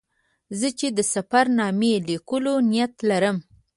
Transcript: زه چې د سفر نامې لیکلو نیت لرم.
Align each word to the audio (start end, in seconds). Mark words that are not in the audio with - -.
زه 0.59 0.69
چې 0.79 0.87
د 0.97 0.99
سفر 1.13 1.45
نامې 1.59 1.93
لیکلو 2.09 2.53
نیت 2.71 2.93
لرم. 3.09 3.37